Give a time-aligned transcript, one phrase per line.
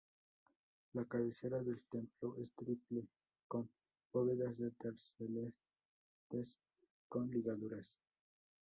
[0.93, 3.05] La cabecera del templo es triple,
[3.47, 3.69] con
[4.11, 6.57] bóvedas de terceletes
[7.07, 7.99] con ligaduras.